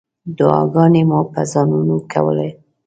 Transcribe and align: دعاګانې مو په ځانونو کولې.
دعاګانې 0.37 1.01
مو 1.09 1.19
په 1.31 1.41
ځانونو 1.51 1.95
کولې. 2.11 2.49